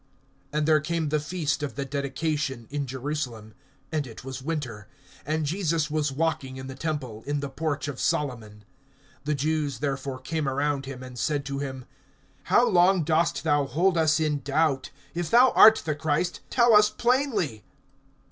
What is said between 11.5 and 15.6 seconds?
him: How long dost thou hold us in doubt[10:24]? If thou